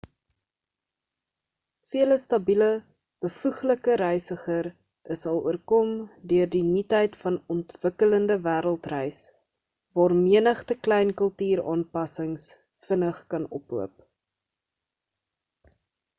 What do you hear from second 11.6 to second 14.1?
aanpassings vinnig kan ophoop